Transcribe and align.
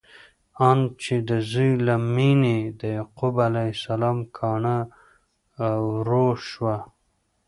آن 0.69 0.79
چې 1.01 1.15
د 1.29 1.31
زوی 1.49 1.71
له 1.87 1.95
مینې 2.15 2.59
د 2.79 2.81
یعقوب 2.97 3.35
علیه 3.47 3.71
السلام 3.77 4.17
کانه 4.37 4.77
وروشوه! 5.95 6.77